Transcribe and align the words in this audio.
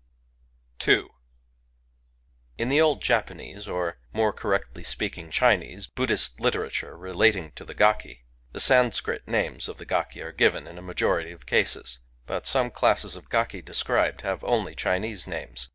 Digitized 0.00 0.86
by 0.86 0.92
Googk 0.92 0.96
i86 0.96 0.96
GAKI 0.96 0.96
II 1.04 1.08
In 2.56 2.68
the 2.70 2.80
old 2.80 3.02
Japanese, 3.02 3.68
or, 3.68 3.98
more 4.14 4.32
correctly 4.32 4.82
speaking, 4.82 5.30
Chinese 5.30 5.88
Efuddhist 5.88 6.40
literature 6.40 6.96
relating 6.96 7.52
to 7.52 7.66
the 7.66 7.74
galci, 7.74 8.20
the 8.52 8.60
Sanscrit 8.60 9.28
names 9.28 9.68
of 9.68 9.76
the 9.76 9.84
gaki 9.84 10.22
are 10.22 10.32
given 10.32 10.66
in 10.66 10.78
a 10.78 10.80
majority 10.80 11.32
of 11.32 11.44
cases; 11.44 11.98
but 12.24 12.46
some 12.46 12.70
classes 12.70 13.14
of 13.14 13.28
gaki 13.28 13.60
described 13.60 14.22
have 14.22 14.42
only 14.42 14.74
Chinese 14.74 15.26
names. 15.26 15.68